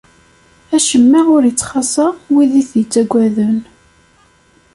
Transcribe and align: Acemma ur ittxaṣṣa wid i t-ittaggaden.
Acemma 0.75 1.21
ur 1.35 1.43
ittxaṣṣa 1.45 2.07
wid 2.33 2.53
i 2.61 2.63
t-ittaggaden. 2.69 3.57